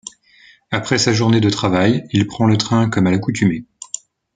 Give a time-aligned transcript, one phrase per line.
[0.71, 3.65] Après sa journée de travail, il prend le train comme à l'accoutumée.